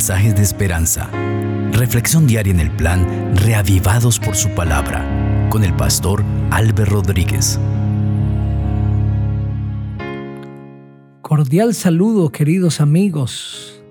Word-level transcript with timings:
mensajes 0.00 0.34
de 0.34 0.40
esperanza. 0.40 1.10
Reflexión 1.72 2.26
diaria 2.26 2.54
en 2.54 2.60
el 2.60 2.70
plan 2.70 3.36
Reavivados 3.36 4.18
por 4.18 4.34
su 4.34 4.48
palabra 4.54 5.04
con 5.50 5.62
el 5.62 5.76
pastor 5.76 6.24
Álvaro 6.50 6.86
Rodríguez. 6.86 7.60
Cordial 11.20 11.74
saludo 11.74 12.32
queridos 12.32 12.80
amigos. 12.80 13.82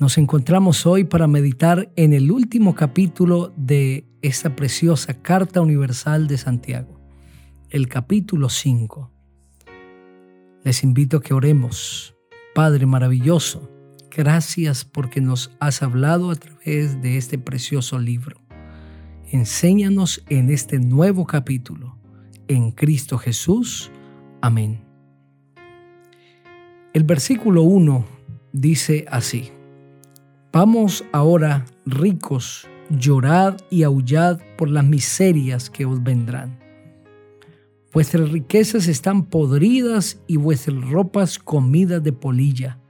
Nos 0.00 0.18
encontramos 0.18 0.86
hoy 0.86 1.04
para 1.04 1.28
meditar 1.28 1.88
en 1.94 2.14
el 2.14 2.32
último 2.32 2.74
capítulo 2.74 3.52
de 3.56 4.08
esta 4.22 4.56
preciosa 4.56 5.22
Carta 5.22 5.60
Universal 5.60 6.26
de 6.26 6.36
Santiago, 6.36 7.00
el 7.70 7.86
capítulo 7.86 8.48
5. 8.48 9.08
Les 10.64 10.82
invito 10.82 11.18
a 11.18 11.22
que 11.22 11.32
oremos. 11.32 12.16
Padre 12.56 12.86
maravilloso, 12.86 13.73
gracias 14.16 14.84
porque 14.84 15.20
nos 15.20 15.50
has 15.60 15.82
hablado 15.82 16.30
a 16.30 16.36
través 16.36 17.00
de 17.02 17.16
este 17.16 17.38
precioso 17.38 17.98
libro. 17.98 18.40
Enséñanos 19.30 20.24
en 20.28 20.50
este 20.50 20.78
nuevo 20.78 21.26
capítulo. 21.26 21.96
En 22.48 22.70
Cristo 22.70 23.18
Jesús. 23.18 23.90
Amén. 24.40 24.84
El 26.92 27.04
versículo 27.04 27.62
1 27.62 28.04
dice 28.52 29.04
así. 29.10 29.50
Vamos 30.52 31.04
ahora, 31.12 31.64
ricos, 31.84 32.68
llorad 32.90 33.56
y 33.70 33.82
aullad 33.82 34.40
por 34.56 34.68
las 34.68 34.84
miserias 34.84 35.68
que 35.68 35.84
os 35.84 36.02
vendrán 36.02 36.64
Vuestras 37.94 38.32
riquezas 38.32 38.88
están 38.88 39.26
podridas 39.26 40.20
y 40.26 40.36
vuestras 40.36 40.90
ropas 40.90 41.38
comidas 41.38 42.02
de 42.02 42.12
polilla. 42.12 42.80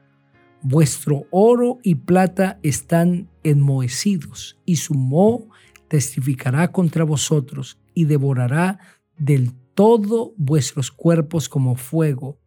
Vuestro 0.65 1.27
oro 1.31 1.79
y 1.83 1.95
plata 1.95 2.59
están 2.63 3.29
enmohecidos, 3.45 4.59
y 4.65 4.77
su 4.77 4.95
moho 4.95 5.49
testificará 5.89 6.73
contra 6.73 7.05
vosotros 7.05 7.79
y 7.95 8.07
devorará 8.07 8.81
del 9.17 9.53
todo 9.75 10.33
vuestros 10.37 10.91
cuerpos 10.91 11.49
como 11.49 11.77
fuego. 11.77 12.41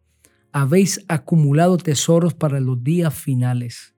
Habéis 0.52 1.02
acumulado 1.08 1.78
tesoros 1.78 2.34
para 2.34 2.60
los 2.60 2.82
días 2.84 3.14
finales 3.14 3.94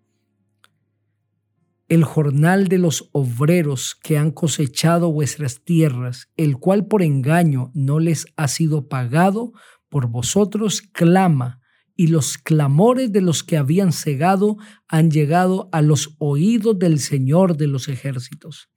el 1.90 2.04
jornal 2.04 2.68
de 2.68 2.78
los 2.78 3.10
obreros 3.10 3.96
que 4.00 4.16
han 4.16 4.30
cosechado 4.30 5.10
vuestras 5.10 5.64
tierras, 5.64 6.28
el 6.36 6.56
cual 6.56 6.86
por 6.86 7.02
engaño 7.02 7.72
no 7.74 7.98
les 7.98 8.26
ha 8.36 8.46
sido 8.46 8.88
pagado, 8.88 9.52
por 9.88 10.06
vosotros 10.06 10.82
clama, 10.82 11.59
y 12.00 12.06
los 12.06 12.38
clamores 12.38 13.12
de 13.12 13.20
los 13.20 13.44
que 13.44 13.58
habían 13.58 13.92
cegado 13.92 14.56
han 14.88 15.10
llegado 15.10 15.68
a 15.70 15.82
los 15.82 16.16
oídos 16.18 16.78
del 16.78 16.98
Señor 16.98 17.58
de 17.58 17.66
los 17.66 17.88
ejércitos. 17.88 18.70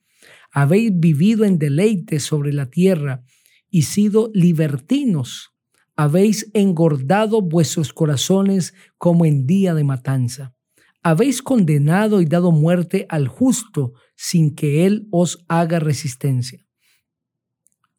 Habéis 0.51 0.91
vivido 0.93 1.45
en 1.45 1.57
deleite 1.57 2.19
sobre 2.19 2.51
la 2.51 2.65
tierra 2.65 3.23
y 3.69 3.83
sido 3.83 4.29
libertinos. 4.33 5.53
Habéis 5.95 6.51
engordado 6.53 7.41
vuestros 7.41 7.93
corazones 7.93 8.73
como 8.97 9.25
en 9.25 9.47
día 9.47 9.73
de 9.73 9.85
matanza 9.85 10.53
habéis 11.01 11.41
condenado 11.41 12.19
y 12.19 12.25
dado 12.25 12.51
muerte 12.51 13.05
al 13.07 13.29
justo 13.29 13.93
sin 14.15 14.53
que 14.53 14.85
él 14.85 15.07
os 15.11 15.45
haga 15.49 15.79
resistencia. 15.79 16.65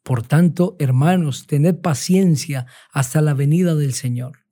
Por 0.03 0.23
tanto, 0.23 0.75
hermanos, 0.79 1.45
tened 1.47 1.81
paciencia 1.81 2.67
hasta 2.91 3.21
la 3.21 3.33
venida 3.33 3.75
del 3.75 3.93
Señor. 3.93 4.44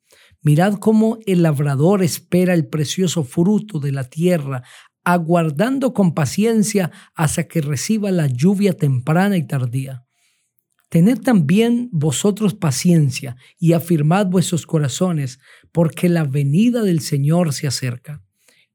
Mirad 0.44 0.75
cómo 0.75 1.17
el 1.25 1.41
labrador 1.41 2.03
espera 2.03 2.53
el 2.53 2.67
precioso 2.67 3.23
fruto 3.23 3.80
de 3.80 3.94
la 3.94 4.03
tierra, 4.03 4.63
aguardando 5.05 5.94
con 5.94 6.13
paciencia 6.13 6.91
hasta 7.16 7.47
que 7.47 7.62
reciba 7.62 8.12
la 8.12 8.28
lluvia 8.28 8.73
temprana 8.73 9.38
y 9.38 9.47
tardía. 9.47 10.06
Tened 10.90 11.22
también 11.22 11.90
vosotros 11.91 12.53
paciencia 12.53 13.35
y 13.57 13.73
afirmad 13.73 14.28
vuestros 14.28 14.67
corazones, 14.67 15.40
porque 15.72 16.07
la 16.07 16.23
venida 16.23 16.84
del 16.84 17.00
Señor 17.00 17.53
se 17.53 17.66
acerca. 17.66 18.22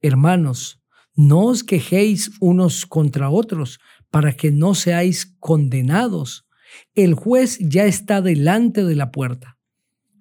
Hermanos, 0.00 0.82
no 1.14 1.44
os 1.44 1.62
quejéis 1.62 2.32
unos 2.40 2.86
contra 2.86 3.30
otros 3.30 3.78
para 4.10 4.32
que 4.32 4.50
no 4.50 4.74
seáis 4.74 5.36
condenados. 5.38 6.46
El 6.94 7.14
juez 7.14 7.58
ya 7.60 7.84
está 7.84 8.20
delante 8.20 8.84
de 8.84 8.96
la 8.96 9.10
puerta. 9.12 9.57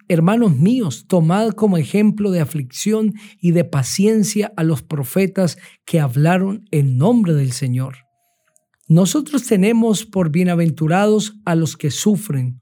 Hermanos 0.09 0.55
míos, 0.55 1.05
tomad 1.07 1.49
como 1.51 1.77
ejemplo 1.77 2.31
de 2.31 2.39
aflicción 2.39 3.13
y 3.41 3.51
de 3.51 3.65
paciencia 3.65 4.53
a 4.55 4.63
los 4.63 4.81
profetas 4.81 5.57
que 5.85 5.99
hablaron 5.99 6.65
en 6.71 6.97
nombre 6.97 7.33
del 7.33 7.51
Señor. 7.51 7.97
Nosotros 8.87 9.43
tenemos 9.43 10.05
por 10.05 10.31
bienaventurados 10.31 11.33
a 11.43 11.55
los 11.55 11.75
que 11.75 11.91
sufren. 11.91 12.61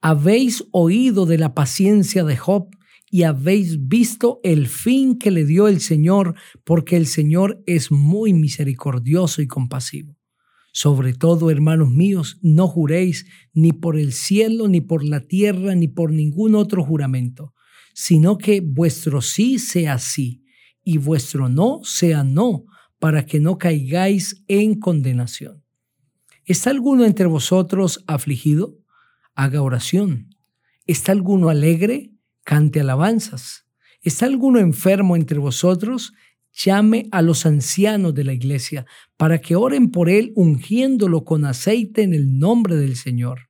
Habéis 0.00 0.64
oído 0.72 1.26
de 1.26 1.38
la 1.38 1.54
paciencia 1.54 2.24
de 2.24 2.36
Job 2.36 2.68
y 3.08 3.22
habéis 3.22 3.86
visto 3.86 4.40
el 4.42 4.66
fin 4.66 5.16
que 5.16 5.30
le 5.30 5.44
dio 5.44 5.68
el 5.68 5.80
Señor, 5.80 6.34
porque 6.64 6.96
el 6.96 7.06
Señor 7.06 7.62
es 7.66 7.92
muy 7.92 8.32
misericordioso 8.32 9.42
y 9.42 9.46
compasivo. 9.46 10.19
Sobre 10.72 11.14
todo, 11.14 11.50
hermanos 11.50 11.90
míos, 11.90 12.38
no 12.42 12.68
juréis 12.68 13.26
ni 13.52 13.72
por 13.72 13.98
el 13.98 14.12
cielo, 14.12 14.68
ni 14.68 14.80
por 14.80 15.04
la 15.04 15.20
tierra, 15.26 15.74
ni 15.74 15.88
por 15.88 16.12
ningún 16.12 16.54
otro 16.54 16.84
juramento, 16.84 17.54
sino 17.94 18.38
que 18.38 18.60
vuestro 18.60 19.20
sí 19.20 19.58
sea 19.58 19.98
sí 19.98 20.44
y 20.84 20.98
vuestro 20.98 21.48
no 21.48 21.80
sea 21.82 22.24
no, 22.24 22.64
para 22.98 23.26
que 23.26 23.40
no 23.40 23.58
caigáis 23.58 24.44
en 24.46 24.78
condenación. 24.78 25.64
¿Está 26.44 26.70
alguno 26.70 27.04
entre 27.04 27.26
vosotros 27.26 28.04
afligido? 28.06 28.78
Haga 29.34 29.62
oración. 29.62 30.34
¿Está 30.86 31.12
alguno 31.12 31.48
alegre? 31.48 32.12
cante 32.44 32.80
alabanzas. 32.80 33.66
¿Está 34.02 34.26
alguno 34.26 34.58
enfermo 34.58 35.14
entre 35.14 35.38
vosotros? 35.38 36.12
Llame 36.52 37.08
a 37.12 37.22
los 37.22 37.46
ancianos 37.46 38.14
de 38.14 38.24
la 38.24 38.32
iglesia 38.32 38.86
para 39.16 39.40
que 39.40 39.56
oren 39.56 39.90
por 39.90 40.08
él 40.08 40.32
ungiéndolo 40.34 41.24
con 41.24 41.44
aceite 41.44 42.02
en 42.02 42.14
el 42.14 42.38
nombre 42.38 42.76
del 42.76 42.96
Señor. 42.96 43.48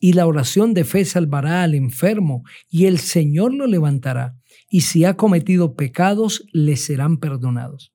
Y 0.00 0.14
la 0.14 0.26
oración 0.26 0.74
de 0.74 0.84
fe 0.84 1.04
salvará 1.04 1.62
al 1.62 1.74
enfermo 1.74 2.42
y 2.68 2.86
el 2.86 2.98
Señor 2.98 3.54
lo 3.54 3.66
levantará. 3.66 4.36
Y 4.68 4.82
si 4.82 5.04
ha 5.04 5.14
cometido 5.16 5.74
pecados, 5.76 6.46
le 6.52 6.76
serán 6.76 7.18
perdonados. 7.18 7.92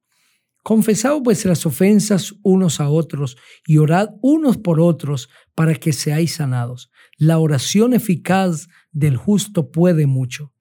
Confesad 0.63 1.19
vuestras 1.21 1.65
ofensas 1.65 2.33
unos 2.43 2.81
a 2.81 2.89
otros 2.89 3.37
y 3.65 3.77
orad 3.77 4.09
unos 4.21 4.57
por 4.57 4.81
otros 4.81 5.29
para 5.55 5.75
que 5.75 5.93
seáis 5.93 6.35
sanados. 6.35 6.91
La 7.17 7.39
oración 7.39 7.93
eficaz 7.93 8.67
del 8.91 9.15
justo 9.15 9.71
puede 9.71 10.07
mucho. 10.07 10.51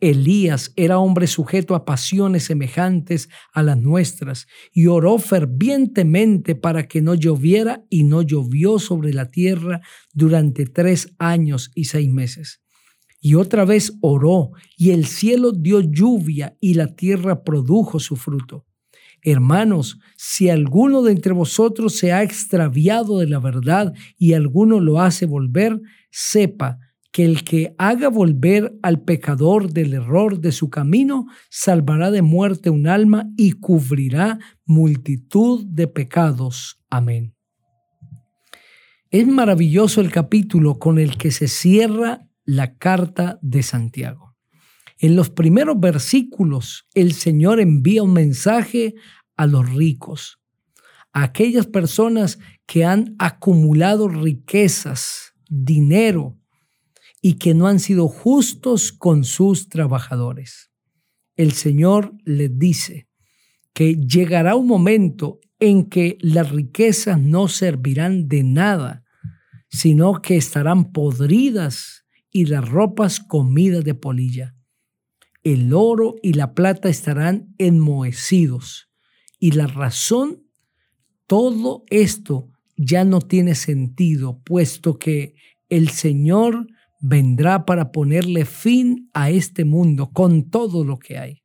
Elías 0.00 0.72
era 0.76 0.98
hombre 0.98 1.26
sujeto 1.26 1.74
a 1.74 1.84
pasiones 1.84 2.44
semejantes 2.44 3.28
a 3.52 3.62
las 3.62 3.78
nuestras 3.78 4.46
y 4.72 4.86
oró 4.86 5.18
fervientemente 5.18 6.54
para 6.54 6.86
que 6.86 7.02
no 7.02 7.14
lloviera 7.14 7.84
y 7.88 8.04
no 8.04 8.22
llovió 8.22 8.78
sobre 8.78 9.12
la 9.12 9.30
tierra 9.30 9.80
durante 10.12 10.66
tres 10.66 11.14
años 11.18 11.70
y 11.74 11.84
seis 11.84 12.10
meses. 12.10 12.60
Y 13.20 13.34
otra 13.34 13.64
vez 13.64 13.94
oró 14.02 14.50
y 14.76 14.90
el 14.90 15.06
cielo 15.06 15.52
dio 15.52 15.80
lluvia 15.80 16.56
y 16.60 16.74
la 16.74 16.94
tierra 16.94 17.42
produjo 17.42 17.98
su 17.98 18.16
fruto. 18.16 18.66
Hermanos, 19.22 19.98
si 20.16 20.50
alguno 20.50 21.02
de 21.02 21.12
entre 21.12 21.32
vosotros 21.32 21.96
se 21.96 22.12
ha 22.12 22.22
extraviado 22.22 23.18
de 23.18 23.26
la 23.26 23.40
verdad 23.40 23.92
y 24.16 24.34
alguno 24.34 24.78
lo 24.78 25.00
hace 25.00 25.26
volver, 25.26 25.80
sepa 26.10 26.78
que 27.16 27.24
el 27.24 27.44
que 27.44 27.74
haga 27.78 28.10
volver 28.10 28.78
al 28.82 29.00
pecador 29.00 29.72
del 29.72 29.94
error 29.94 30.38
de 30.38 30.52
su 30.52 30.68
camino, 30.68 31.24
salvará 31.48 32.10
de 32.10 32.20
muerte 32.20 32.68
un 32.68 32.86
alma 32.86 33.30
y 33.38 33.52
cubrirá 33.52 34.38
multitud 34.66 35.64
de 35.64 35.88
pecados. 35.88 36.78
Amén. 36.90 37.34
Es 39.10 39.26
maravilloso 39.26 40.02
el 40.02 40.12
capítulo 40.12 40.78
con 40.78 40.98
el 40.98 41.16
que 41.16 41.30
se 41.30 41.48
cierra 41.48 42.28
la 42.44 42.76
carta 42.76 43.38
de 43.40 43.62
Santiago. 43.62 44.36
En 44.98 45.16
los 45.16 45.30
primeros 45.30 45.80
versículos, 45.80 46.86
el 46.92 47.14
Señor 47.14 47.60
envía 47.60 48.02
un 48.02 48.12
mensaje 48.12 48.94
a 49.38 49.46
los 49.46 49.74
ricos, 49.74 50.38
a 51.14 51.22
aquellas 51.22 51.66
personas 51.66 52.38
que 52.66 52.84
han 52.84 53.16
acumulado 53.18 54.06
riquezas, 54.06 55.32
dinero, 55.48 56.36
y 57.20 57.34
que 57.34 57.54
no 57.54 57.66
han 57.66 57.80
sido 57.80 58.08
justos 58.08 58.92
con 58.92 59.24
sus 59.24 59.68
trabajadores. 59.68 60.70
El 61.36 61.52
Señor 61.52 62.14
les 62.24 62.58
dice 62.58 63.08
que 63.74 63.94
llegará 63.94 64.56
un 64.56 64.66
momento 64.66 65.40
en 65.58 65.88
que 65.88 66.18
las 66.20 66.50
riquezas 66.50 67.20
no 67.20 67.48
servirán 67.48 68.28
de 68.28 68.42
nada, 68.42 69.04
sino 69.68 70.22
que 70.22 70.36
estarán 70.36 70.92
podridas 70.92 72.04
y 72.30 72.46
las 72.46 72.68
ropas 72.68 73.20
comidas 73.20 73.84
de 73.84 73.94
polilla. 73.94 74.54
El 75.42 75.72
oro 75.72 76.16
y 76.22 76.32
la 76.32 76.54
plata 76.54 76.88
estarán 76.88 77.54
enmohecidos 77.58 78.90
Y 79.38 79.52
la 79.52 79.66
razón, 79.66 80.42
todo 81.26 81.84
esto 81.88 82.50
ya 82.76 83.04
no 83.04 83.20
tiene 83.20 83.54
sentido, 83.54 84.42
puesto 84.42 84.98
que 84.98 85.34
el 85.68 85.90
Señor 85.90 86.66
vendrá 87.00 87.64
para 87.64 87.92
ponerle 87.92 88.44
fin 88.44 89.10
a 89.12 89.30
este 89.30 89.64
mundo 89.64 90.10
con 90.12 90.50
todo 90.50 90.84
lo 90.84 90.98
que 90.98 91.18
hay. 91.18 91.42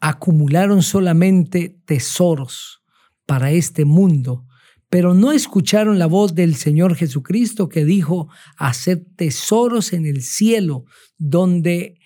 Acumularon 0.00 0.82
solamente 0.82 1.80
tesoros 1.84 2.82
para 3.24 3.50
este 3.50 3.84
mundo, 3.84 4.46
pero 4.88 5.14
no 5.14 5.32
escucharon 5.32 5.98
la 5.98 6.06
voz 6.06 6.34
del 6.34 6.54
Señor 6.54 6.94
Jesucristo 6.94 7.68
que 7.68 7.84
dijo, 7.84 8.28
haced 8.56 9.02
tesoros 9.16 9.92
en 9.92 10.06
el 10.06 10.22
cielo, 10.22 10.84
donde 11.18 11.98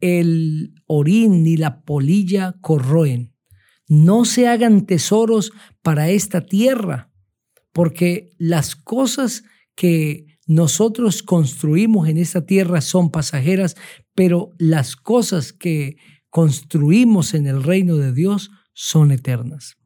el 0.00 0.74
orín 0.86 1.42
ni 1.42 1.56
la 1.56 1.82
polilla 1.82 2.54
corroen. 2.60 3.34
No 3.88 4.24
se 4.24 4.46
hagan 4.46 4.86
tesoros 4.86 5.52
para 5.82 6.10
esta 6.10 6.42
tierra, 6.42 7.10
porque 7.72 8.34
las 8.38 8.76
cosas 8.76 9.44
que 9.74 10.27
nosotros 10.48 11.22
construimos 11.22 12.08
en 12.08 12.16
esta 12.16 12.46
tierra 12.46 12.80
son 12.80 13.10
pasajeras, 13.10 13.76
pero 14.14 14.52
las 14.58 14.96
cosas 14.96 15.52
que 15.52 15.98
construimos 16.30 17.34
en 17.34 17.46
el 17.46 17.62
reino 17.62 17.96
de 17.98 18.14
Dios 18.14 18.50
son 18.72 19.12
eternas. 19.12 19.76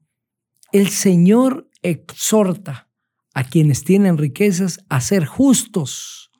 El 0.70 0.88
Señor 0.88 1.68
exhorta 1.82 2.88
a 3.34 3.42
quienes 3.42 3.82
tienen 3.82 4.16
riquezas 4.18 4.78
a 4.88 5.00
ser 5.00 5.26
justos. 5.26 6.30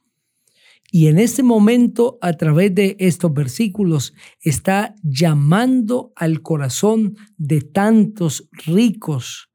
Y 0.93 1.09
en 1.09 1.19
este 1.19 1.43
momento, 1.43 2.19
a 2.21 2.35
través 2.35 2.73
de 2.77 2.95
estos 3.01 3.35
versículos, 3.35 4.15
está 4.41 4.95
llamando 5.03 6.13
al 6.15 6.43
corazón 6.43 7.17
de 7.39 7.61
tantos 7.61 8.49
ricos 8.53 9.49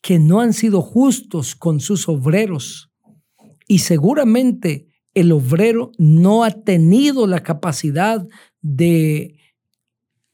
que 0.00 0.18
no 0.18 0.40
han 0.40 0.54
sido 0.54 0.80
justos 0.80 1.54
con 1.54 1.80
sus 1.80 2.08
obreros. 2.08 2.93
Y 3.66 3.78
seguramente 3.78 4.88
el 5.14 5.32
obrero 5.32 5.92
no 5.98 6.44
ha 6.44 6.50
tenido 6.50 7.26
la 7.26 7.42
capacidad 7.42 8.26
de 8.60 9.36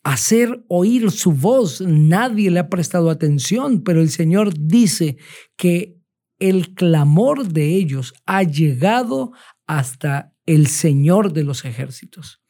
hacer 0.03 0.65
oír 0.69 1.11
su 1.11 1.33
voz. 1.33 1.81
Nadie 1.81 2.51
le 2.51 2.61
ha 2.61 2.69
prestado 2.69 3.11
atención, 3.11 3.83
pero 3.83 4.01
el 4.01 4.11
Señor 4.11 4.55
dice 4.59 5.17
que 5.57 5.97
el 6.39 6.75
clamor 6.75 7.49
de 7.49 7.77
ellos 7.77 8.15
ha 8.27 8.43
llegado 8.43 9.33
hasta 9.67 10.35
el 10.47 10.67
Señor 10.67 11.33
de 11.33 11.45
los 11.45 11.65
ejércitos. 11.65 12.41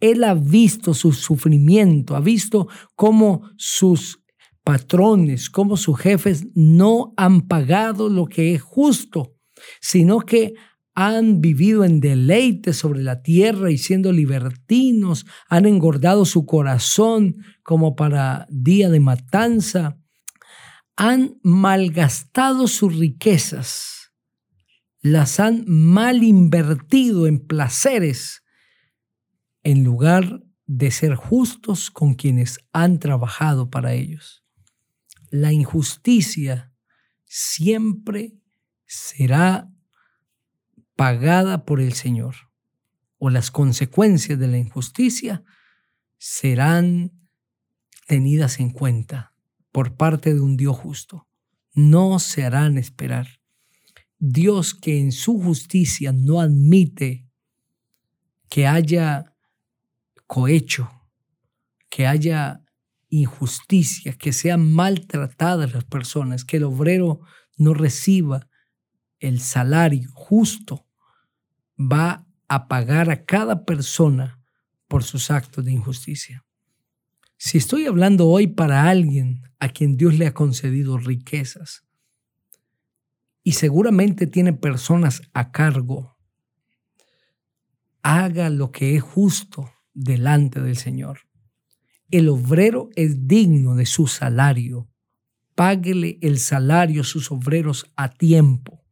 Él 0.00 0.24
ha 0.24 0.34
visto 0.34 0.92
su 0.92 1.12
sufrimiento, 1.12 2.16
ha 2.16 2.20
visto 2.20 2.68
cómo 2.96 3.48
sus 3.56 4.20
patrones, 4.62 5.48
cómo 5.48 5.76
sus 5.76 5.96
jefes 5.98 6.48
no 6.54 7.14
han 7.16 7.42
pagado 7.42 8.08
lo 8.08 8.26
que 8.26 8.54
es 8.54 8.62
justo, 8.62 9.35
sino 9.80 10.20
que 10.20 10.54
han 10.94 11.42
vivido 11.42 11.84
en 11.84 12.00
deleite 12.00 12.72
sobre 12.72 13.02
la 13.02 13.22
tierra 13.22 13.70
y 13.70 13.76
siendo 13.76 14.12
libertinos, 14.12 15.26
han 15.46 15.66
engordado 15.66 16.24
su 16.24 16.46
corazón 16.46 17.36
como 17.62 17.94
para 17.96 18.46
día 18.48 18.88
de 18.88 19.00
matanza, 19.00 19.98
han 20.96 21.38
malgastado 21.42 22.66
sus 22.66 22.96
riquezas, 22.96 24.10
las 25.02 25.38
han 25.38 25.64
mal 25.66 26.22
invertido 26.22 27.26
en 27.26 27.46
placeres, 27.46 28.42
en 29.62 29.84
lugar 29.84 30.40
de 30.64 30.90
ser 30.90 31.14
justos 31.14 31.90
con 31.90 32.14
quienes 32.14 32.58
han 32.72 32.98
trabajado 32.98 33.68
para 33.68 33.92
ellos. 33.92 34.44
La 35.30 35.52
injusticia 35.52 36.72
siempre 37.26 38.38
será 38.86 39.68
pagada 40.94 41.64
por 41.64 41.80
el 41.80 41.92
Señor 41.92 42.34
o 43.18 43.30
las 43.30 43.50
consecuencias 43.50 44.38
de 44.38 44.48
la 44.48 44.58
injusticia 44.58 45.44
serán 46.18 47.12
tenidas 48.06 48.60
en 48.60 48.70
cuenta 48.70 49.34
por 49.72 49.96
parte 49.96 50.32
de 50.32 50.40
un 50.40 50.56
Dios 50.56 50.76
justo. 50.76 51.28
No 51.74 52.18
se 52.18 52.44
harán 52.44 52.78
esperar. 52.78 53.26
Dios 54.18 54.74
que 54.74 54.98
en 54.98 55.12
su 55.12 55.38
justicia 55.38 56.12
no 56.12 56.40
admite 56.40 57.28
que 58.48 58.66
haya 58.66 59.34
cohecho, 60.26 60.90
que 61.90 62.06
haya 62.06 62.62
injusticia, 63.08 64.12
que 64.14 64.32
sean 64.32 64.72
maltratadas 64.72 65.74
las 65.74 65.84
personas, 65.84 66.44
que 66.44 66.56
el 66.56 66.64
obrero 66.64 67.20
no 67.56 67.74
reciba 67.74 68.48
el 69.20 69.40
salario 69.40 70.10
justo 70.12 70.86
va 71.78 72.26
a 72.48 72.68
pagar 72.68 73.10
a 73.10 73.24
cada 73.24 73.64
persona 73.64 74.40
por 74.88 75.04
sus 75.04 75.30
actos 75.30 75.64
de 75.64 75.72
injusticia. 75.72 76.44
Si 77.36 77.58
estoy 77.58 77.86
hablando 77.86 78.28
hoy 78.28 78.46
para 78.46 78.88
alguien 78.88 79.42
a 79.58 79.68
quien 79.68 79.96
Dios 79.96 80.14
le 80.14 80.26
ha 80.26 80.34
concedido 80.34 80.98
riquezas 80.98 81.84
y 83.42 83.52
seguramente 83.52 84.26
tiene 84.26 84.52
personas 84.52 85.22
a 85.34 85.52
cargo, 85.52 86.16
haga 88.02 88.48
lo 88.50 88.70
que 88.70 88.96
es 88.96 89.02
justo 89.02 89.70
delante 89.92 90.60
del 90.60 90.76
Señor. 90.76 91.20
El 92.10 92.28
obrero 92.28 92.90
es 92.94 93.26
digno 93.26 93.74
de 93.74 93.86
su 93.86 94.06
salario. 94.06 94.88
Páguele 95.54 96.18
el 96.22 96.38
salario 96.38 97.00
a 97.00 97.04
sus 97.04 97.32
obreros 97.32 97.90
a 97.96 98.10
tiempo 98.10 98.85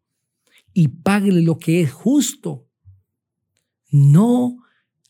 y 0.74 0.88
páguele 0.88 1.40
lo 1.40 1.58
que 1.58 1.80
es 1.80 1.92
justo 1.92 2.68
no 3.90 4.56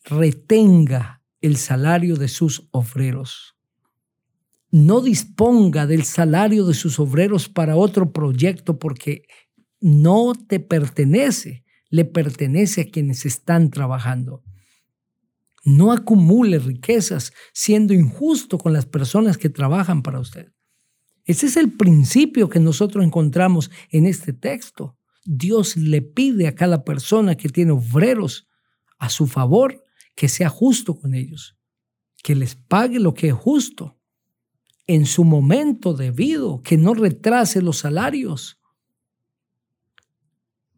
retenga 0.04 1.22
el 1.40 1.56
salario 1.56 2.16
de 2.16 2.28
sus 2.28 2.68
obreros. 2.70 3.56
No 4.70 5.00
disponga 5.00 5.86
del 5.86 6.04
salario 6.04 6.66
de 6.66 6.74
sus 6.74 7.00
obreros 7.00 7.48
para 7.48 7.76
otro 7.76 8.12
proyecto 8.12 8.78
porque 8.78 9.22
no 9.80 10.34
te 10.34 10.60
pertenece, 10.60 11.64
le 11.88 12.04
pertenece 12.04 12.82
a 12.82 12.90
quienes 12.90 13.24
están 13.24 13.70
trabajando. 13.70 14.42
No 15.64 15.92
acumule 15.92 16.58
riquezas 16.58 17.32
siendo 17.54 17.94
injusto 17.94 18.58
con 18.58 18.74
las 18.74 18.84
personas 18.84 19.38
que 19.38 19.48
trabajan 19.48 20.02
para 20.02 20.20
usted. 20.20 20.52
Ese 21.24 21.46
es 21.46 21.56
el 21.56 21.72
principio 21.72 22.50
que 22.50 22.60
nosotros 22.60 23.02
encontramos 23.02 23.70
en 23.88 24.04
este 24.04 24.34
texto. 24.34 24.98
Dios 25.24 25.76
le 25.76 26.02
pide 26.02 26.46
a 26.46 26.54
cada 26.54 26.84
persona 26.84 27.36
que 27.36 27.48
tiene 27.48 27.72
obreros 27.72 28.46
a 28.98 29.08
su 29.08 29.26
favor, 29.26 29.82
que 30.14 30.28
sea 30.28 30.48
justo 30.48 30.94
con 30.96 31.14
ellos, 31.14 31.56
que 32.22 32.34
les 32.34 32.54
pague 32.54 33.00
lo 33.00 33.14
que 33.14 33.28
es 33.28 33.34
justo 33.34 33.98
en 34.86 35.06
su 35.06 35.24
momento 35.24 35.94
debido, 35.94 36.60
que 36.62 36.76
no 36.76 36.94
retrase 36.94 37.62
los 37.62 37.78
salarios. 37.78 38.60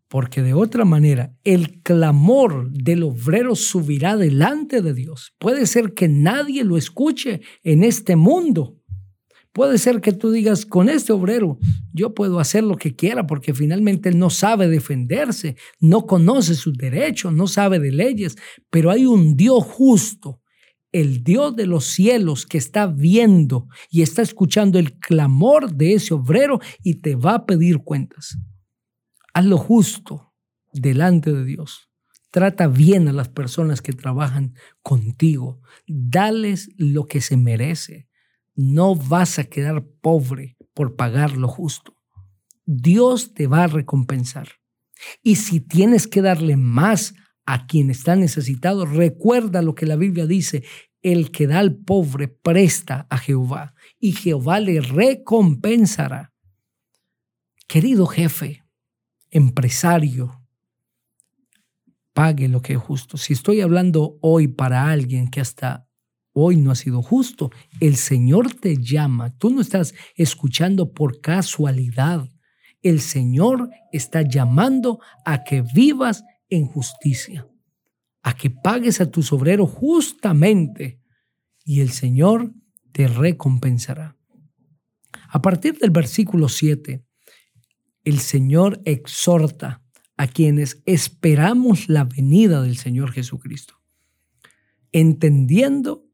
Porque 0.08 0.42
de 0.42 0.54
otra 0.54 0.84
manera, 0.84 1.36
el 1.42 1.82
clamor 1.82 2.70
del 2.70 3.02
obrero 3.02 3.56
subirá 3.56 4.16
delante 4.16 4.80
de 4.80 4.94
Dios. 4.94 5.34
Puede 5.38 5.66
ser 5.66 5.94
que 5.94 6.08
nadie 6.08 6.62
lo 6.62 6.76
escuche 6.76 7.40
en 7.64 7.82
este 7.82 8.14
mundo, 8.14 8.80
Puede 9.56 9.78
ser 9.78 10.02
que 10.02 10.12
tú 10.12 10.32
digas, 10.32 10.66
con 10.66 10.90
este 10.90 11.14
obrero 11.14 11.58
yo 11.94 12.12
puedo 12.12 12.40
hacer 12.40 12.62
lo 12.62 12.76
que 12.76 12.94
quiera 12.94 13.26
porque 13.26 13.54
finalmente 13.54 14.10
él 14.10 14.18
no 14.18 14.28
sabe 14.28 14.68
defenderse, 14.68 15.56
no 15.80 16.06
conoce 16.06 16.54
sus 16.54 16.76
derechos, 16.76 17.32
no 17.32 17.46
sabe 17.46 17.78
de 17.78 17.90
leyes, 17.90 18.36
pero 18.68 18.90
hay 18.90 19.06
un 19.06 19.34
Dios 19.34 19.64
justo, 19.64 20.42
el 20.92 21.24
Dios 21.24 21.56
de 21.56 21.64
los 21.64 21.86
cielos 21.86 22.44
que 22.44 22.58
está 22.58 22.86
viendo 22.86 23.66
y 23.88 24.02
está 24.02 24.20
escuchando 24.20 24.78
el 24.78 24.98
clamor 24.98 25.72
de 25.72 25.94
ese 25.94 26.12
obrero 26.12 26.60
y 26.82 26.96
te 26.96 27.14
va 27.14 27.36
a 27.36 27.46
pedir 27.46 27.78
cuentas. 27.78 28.36
Haz 29.32 29.46
lo 29.46 29.56
justo 29.56 30.34
delante 30.74 31.32
de 31.32 31.46
Dios. 31.46 31.88
Trata 32.30 32.68
bien 32.68 33.08
a 33.08 33.14
las 33.14 33.30
personas 33.30 33.80
que 33.80 33.94
trabajan 33.94 34.52
contigo. 34.82 35.62
Dales 35.86 36.68
lo 36.76 37.06
que 37.06 37.22
se 37.22 37.38
merece 37.38 38.05
no 38.56 38.96
vas 38.96 39.38
a 39.38 39.44
quedar 39.44 39.86
pobre 40.00 40.56
por 40.74 40.96
pagar 40.96 41.36
lo 41.36 41.46
justo. 41.46 41.94
Dios 42.64 43.34
te 43.34 43.46
va 43.46 43.64
a 43.64 43.68
recompensar. 43.68 44.48
Y 45.22 45.36
si 45.36 45.60
tienes 45.60 46.08
que 46.08 46.22
darle 46.22 46.56
más 46.56 47.14
a 47.44 47.66
quien 47.66 47.90
está 47.90 48.16
necesitado, 48.16 48.86
recuerda 48.86 49.62
lo 49.62 49.74
que 49.74 49.86
la 49.86 49.96
Biblia 49.96 50.26
dice, 50.26 50.64
el 51.02 51.30
que 51.30 51.46
da 51.46 51.60
al 51.60 51.76
pobre 51.76 52.26
presta 52.26 53.06
a 53.10 53.18
Jehová 53.18 53.74
y 54.00 54.12
Jehová 54.12 54.58
le 54.58 54.80
recompensará. 54.80 56.32
Querido 57.68 58.06
jefe, 58.06 58.64
empresario, 59.30 60.42
pague 62.12 62.48
lo 62.48 62.62
que 62.62 62.72
es 62.72 62.80
justo. 62.80 63.18
Si 63.18 63.34
estoy 63.34 63.60
hablando 63.60 64.18
hoy 64.22 64.48
para 64.48 64.90
alguien 64.90 65.28
que 65.28 65.40
hasta 65.40 65.86
hoy 66.38 66.56
no 66.56 66.70
has 66.70 66.80
sido 66.80 67.00
justo. 67.02 67.50
El 67.80 67.96
Señor 67.96 68.52
te 68.52 68.76
llama. 68.76 69.36
Tú 69.38 69.48
no 69.48 69.62
estás 69.62 69.94
escuchando 70.16 70.92
por 70.92 71.22
casualidad. 71.22 72.28
El 72.82 73.00
Señor 73.00 73.70
está 73.90 74.20
llamando 74.20 75.00
a 75.24 75.44
que 75.44 75.62
vivas 75.62 76.24
en 76.50 76.66
justicia, 76.66 77.48
a 78.22 78.36
que 78.36 78.50
pagues 78.50 79.00
a 79.00 79.10
tus 79.10 79.32
obreros 79.32 79.70
justamente 79.70 81.00
y 81.64 81.80
el 81.80 81.90
Señor 81.90 82.52
te 82.92 83.08
recompensará. 83.08 84.16
A 85.30 85.40
partir 85.40 85.78
del 85.78 85.90
versículo 85.90 86.50
7, 86.50 87.02
el 88.04 88.18
Señor 88.20 88.82
exhorta 88.84 89.82
a 90.18 90.26
quienes 90.26 90.82
esperamos 90.84 91.88
la 91.88 92.04
venida 92.04 92.60
del 92.62 92.76
Señor 92.76 93.12
Jesucristo, 93.12 93.80
entendiendo 94.92 96.05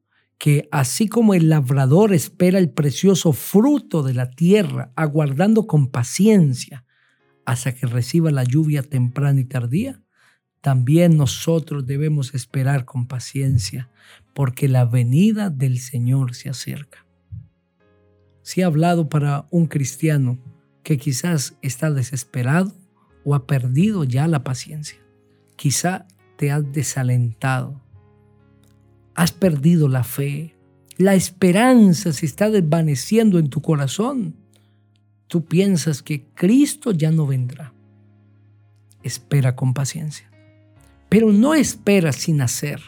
que 0.42 0.68
así 0.72 1.06
como 1.06 1.34
el 1.34 1.48
labrador 1.48 2.12
espera 2.12 2.58
el 2.58 2.68
precioso 2.68 3.32
fruto 3.32 4.02
de 4.02 4.12
la 4.12 4.28
tierra, 4.28 4.92
aguardando 4.96 5.68
con 5.68 5.86
paciencia 5.86 6.84
hasta 7.44 7.76
que 7.76 7.86
reciba 7.86 8.32
la 8.32 8.42
lluvia 8.42 8.82
temprana 8.82 9.38
y 9.38 9.44
tardía, 9.44 10.02
también 10.60 11.16
nosotros 11.16 11.86
debemos 11.86 12.34
esperar 12.34 12.84
con 12.84 13.06
paciencia, 13.06 13.88
porque 14.34 14.66
la 14.66 14.84
venida 14.84 15.48
del 15.48 15.78
Señor 15.78 16.34
se 16.34 16.48
acerca. 16.48 17.06
Si 18.42 18.62
he 18.62 18.64
hablado 18.64 19.08
para 19.08 19.46
un 19.52 19.66
cristiano 19.66 20.40
que 20.82 20.98
quizás 20.98 21.56
está 21.62 21.92
desesperado 21.92 22.74
o 23.24 23.36
ha 23.36 23.46
perdido 23.46 24.02
ya 24.02 24.26
la 24.26 24.42
paciencia. 24.42 24.98
Quizá 25.54 26.08
te 26.36 26.50
has 26.50 26.72
desalentado, 26.72 27.80
has 29.14 29.32
perdido 29.32 29.88
la 29.88 30.04
fe, 30.04 30.56
la 30.96 31.14
esperanza 31.14 32.12
se 32.12 32.26
está 32.26 32.50
desvaneciendo 32.50 33.38
en 33.38 33.48
tu 33.48 33.60
corazón. 33.60 34.36
Tú 35.26 35.44
piensas 35.44 36.02
que 36.02 36.26
Cristo 36.34 36.92
ya 36.92 37.10
no 37.10 37.26
vendrá. 37.26 37.72
Espera 39.02 39.56
con 39.56 39.74
paciencia. 39.74 40.30
Pero 41.08 41.32
no 41.32 41.54
esperas 41.54 42.16
sin 42.16 42.40
hacer. 42.40 42.80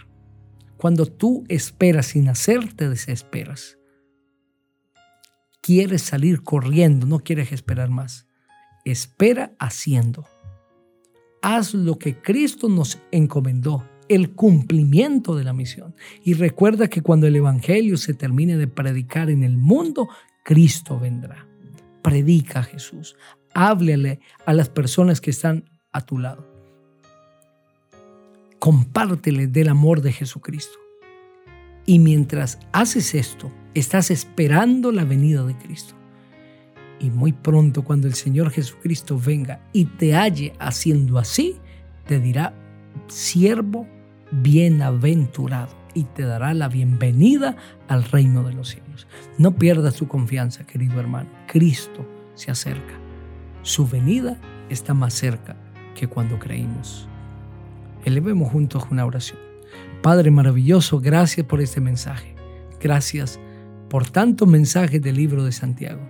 Cuando 0.76 1.06
tú 1.06 1.44
esperas 1.48 2.06
sin 2.06 2.28
hacer, 2.28 2.72
te 2.74 2.88
desesperas 2.88 3.78
quieres 5.64 6.02
salir 6.02 6.42
corriendo, 6.42 7.06
no 7.06 7.20
quieres 7.20 7.50
esperar 7.50 7.88
más. 7.88 8.26
Espera 8.84 9.54
haciendo. 9.58 10.26
Haz 11.40 11.72
lo 11.72 11.98
que 11.98 12.20
Cristo 12.20 12.68
nos 12.68 12.98
encomendó, 13.10 13.88
el 14.08 14.32
cumplimiento 14.32 15.36
de 15.36 15.44
la 15.44 15.52
misión. 15.52 15.94
Y 16.22 16.34
recuerda 16.34 16.88
que 16.88 17.02
cuando 17.02 17.26
el 17.26 17.36
Evangelio 17.36 17.96
se 17.96 18.14
termine 18.14 18.56
de 18.56 18.68
predicar 18.68 19.30
en 19.30 19.42
el 19.42 19.56
mundo, 19.56 20.08
Cristo 20.44 20.98
vendrá. 20.98 21.46
Predica 22.02 22.60
a 22.60 22.64
Jesús. 22.64 23.16
Háblele 23.54 24.20
a 24.46 24.52
las 24.52 24.68
personas 24.68 25.20
que 25.20 25.30
están 25.30 25.64
a 25.92 26.00
tu 26.02 26.18
lado. 26.18 26.46
Compártele 28.58 29.46
del 29.46 29.68
amor 29.68 30.00
de 30.00 30.12
Jesucristo. 30.12 30.78
Y 31.86 31.98
mientras 31.98 32.58
haces 32.72 33.14
esto, 33.14 33.52
estás 33.74 34.10
esperando 34.10 34.90
la 34.90 35.04
venida 35.04 35.44
de 35.44 35.56
Cristo. 35.56 35.94
Y 36.98 37.10
muy 37.10 37.32
pronto 37.32 37.84
cuando 37.84 38.06
el 38.06 38.14
Señor 38.14 38.50
Jesucristo 38.50 39.18
venga 39.18 39.60
y 39.72 39.84
te 39.84 40.14
halle 40.14 40.54
haciendo 40.58 41.18
así, 41.18 41.56
te 42.06 42.20
dirá, 42.20 42.54
siervo 43.08 43.86
bienaventurado, 44.42 45.84
y 45.94 46.04
te 46.04 46.22
dará 46.24 46.52
la 46.54 46.68
bienvenida 46.68 47.56
al 47.88 48.04
reino 48.04 48.42
de 48.42 48.52
los 48.52 48.70
cielos. 48.70 49.06
No 49.38 49.56
pierdas 49.56 49.94
tu 49.94 50.08
confianza, 50.08 50.66
querido 50.66 50.98
hermano. 51.00 51.30
Cristo 51.46 52.06
se 52.34 52.50
acerca. 52.50 52.94
Su 53.62 53.86
venida 53.86 54.38
está 54.68 54.92
más 54.92 55.14
cerca 55.14 55.56
que 55.94 56.08
cuando 56.08 56.38
creímos. 56.38 57.08
Elevemos 58.04 58.50
juntos 58.50 58.84
una 58.90 59.06
oración. 59.06 59.38
Padre 60.02 60.30
maravilloso, 60.30 61.00
gracias 61.00 61.46
por 61.46 61.60
este 61.60 61.80
mensaje. 61.80 62.34
Gracias 62.80 63.40
por 63.88 64.10
tantos 64.10 64.46
mensajes 64.46 65.00
del 65.00 65.16
libro 65.16 65.44
de 65.44 65.52
Santiago. 65.52 66.02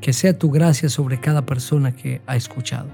Que 0.00 0.12
sea 0.12 0.38
tu 0.38 0.50
gracia 0.50 0.88
sobre 0.88 1.20
cada 1.20 1.46
persona 1.46 1.92
que 1.92 2.20
ha 2.26 2.36
escuchado. 2.36 2.88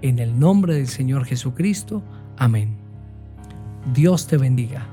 En 0.00 0.18
el 0.18 0.38
nombre 0.38 0.74
del 0.74 0.86
Señor 0.86 1.24
Jesucristo. 1.24 2.02
Amén. 2.38 2.81
Dios 3.84 4.26
te 4.26 4.36
bendiga. 4.36 4.91